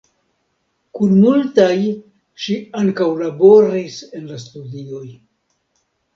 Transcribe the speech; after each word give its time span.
Kun 0.99 1.11
multaj 1.25 1.73
ŝi 2.47 2.57
ankaŭ 2.81 3.11
laboris 3.21 4.01
en 4.21 4.27
la 4.33 4.41
studioj. 4.47 5.05